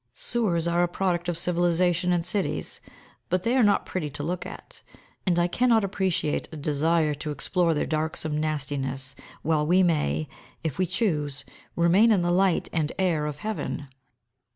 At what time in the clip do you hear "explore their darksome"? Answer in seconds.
7.29-8.39